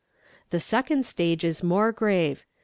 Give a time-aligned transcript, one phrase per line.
[0.49, 2.43] The second stage is more grave.